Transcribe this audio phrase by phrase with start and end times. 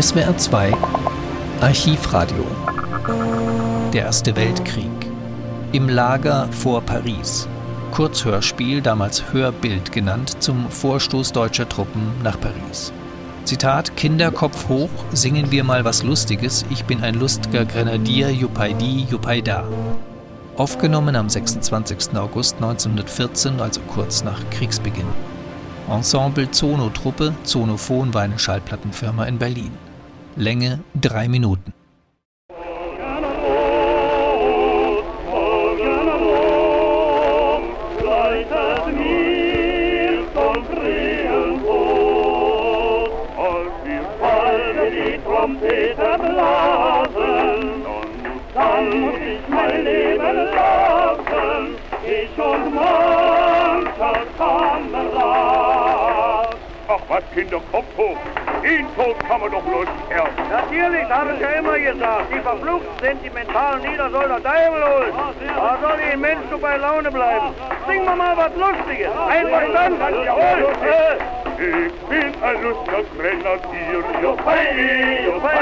[0.00, 0.72] SWR 2
[1.60, 2.44] Archivradio
[3.92, 4.90] Der Erste Weltkrieg
[5.70, 7.46] Im Lager vor Paris
[7.92, 12.92] Kurzhörspiel, damals Hörbild genannt, zum Vorstoß deutscher Truppen nach Paris.
[13.44, 16.66] Zitat: Kinderkopf hoch, singen wir mal was Lustiges.
[16.70, 19.62] Ich bin ein lustiger Grenadier, Jupaidi, Jupaida.
[20.56, 22.16] Aufgenommen am 26.
[22.16, 25.06] August 1914, also kurz nach Kriegsbeginn.
[25.88, 29.83] Ensemble Zono-Truppe, Zonophon war eine Schallplattenfirma in Berlin.
[30.36, 31.72] Länge drei Minuten.
[45.24, 47.84] Trompete blasen
[48.54, 55.76] dann muss ich mein Leben lassen, ich und mancher Kamerad.
[56.88, 58.43] Ach was, Kinder, Kopf hoch!
[58.64, 60.30] Den Tod kann man doch bloß sterben.
[60.48, 62.24] Natürlich, habe ich ja immer gesagt.
[62.34, 65.12] Die verfluchten sentimentalen Lieder soll der Teufel holen.
[65.54, 67.54] Da soll die Mensch so bei Laune bleiben.
[67.86, 69.10] Singen wir mal was Lustiges.
[69.28, 70.00] Einverstanden?
[70.24, 70.72] Jawohl.
[71.56, 75.58] Ich bin ein lustiger Grenadier, Juppei, Juppei,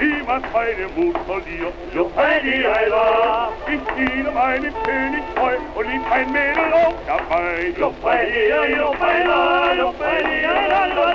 [0.00, 3.50] niemand meine Mut verliert, Juppei, Heila.
[3.68, 8.26] Ich diene meinem König treu und lieb ein Mädel auch dabei, Juppei,
[8.76, 11.11] Juppei, Juppei, Heila,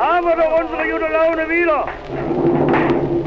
[0.00, 1.88] haben wir doch unsere gute Laune wieder.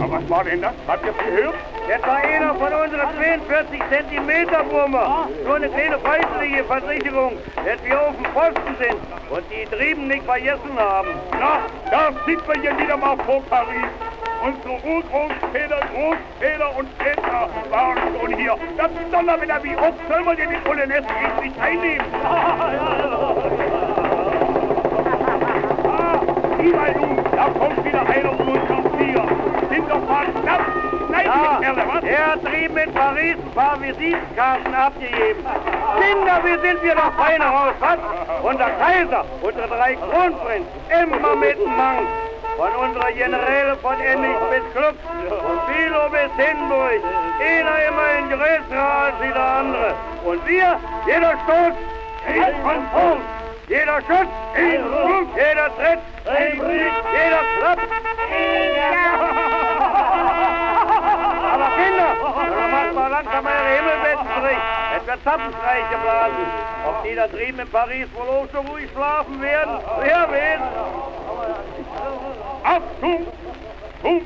[0.02, 0.74] Aber was war denn das?
[0.88, 1.56] Habt ihr gehört?
[1.90, 5.28] Das war einer von unseren 42 Zentimeter Wurmer.
[5.46, 8.98] So eine kleine feindliche Versicherung, dass wir auf dem Posten sind
[9.30, 11.10] und die Trieben nicht vergessen haben.
[11.34, 14.11] Na, da sind wir hier wieder mal vor Paris.
[14.44, 18.56] Unsere Urgroßväter, Großväter und Väter waren schon hier.
[18.78, 21.06] Das ist Donnerwetter, wie oft soll man denn die Polonaise
[21.42, 22.06] nicht einnehmen?
[25.84, 26.22] Ah,
[26.60, 29.26] lieber du, da kommt wieder einer von unseren Flieger.
[29.70, 30.62] Sind doch mal knapp.
[31.10, 32.04] Nein, Ja, Kerle, was?
[32.04, 35.46] er hat drüben in Paris ein paar Visitenkarten abgegeben.
[36.00, 37.98] Kinder, wie sind wir doch fein raus, was?
[38.44, 40.68] Und der Kaiser, unsere drei Kronprinzen,
[41.04, 42.08] immer mit dem Mann.
[42.92, 45.00] Unserer Generäle von Emmich bis und
[45.68, 47.00] Bilo bis Hindenburg.
[47.40, 49.96] Einer immerhin größer als der andere.
[50.26, 51.74] Und wir, jeder Stoß,
[52.28, 53.22] Ein von Fuß.
[53.70, 55.28] jeder Schuss, Ein Ruf.
[55.38, 56.94] jeder Tritt, Ein Blick.
[57.14, 57.80] jeder Klapp.
[61.54, 62.12] Aber Kinder,
[62.60, 64.62] dann macht mal langsam eure Himmelbetten zurecht.
[64.98, 66.46] Es wird Zappenstreich geblasen.
[66.90, 69.80] Ob die da drüben in Paris wohl auch so ruhig schlafen werden?
[70.02, 70.60] Wer weiß.
[73.02, 73.26] Achtung
[74.02, 74.22] zum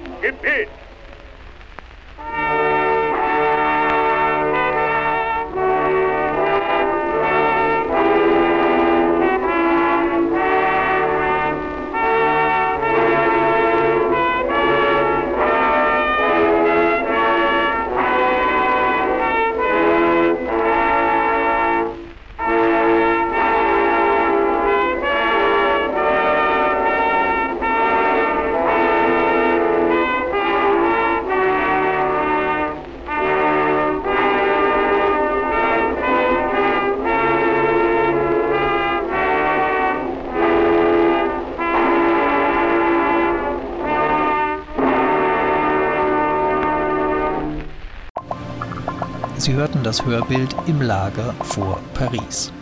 [49.37, 52.53] Sie hörten das Hörbild im Lager vor Paris.